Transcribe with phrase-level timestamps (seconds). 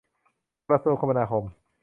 [0.67, 1.43] กระทรวงคมนาคม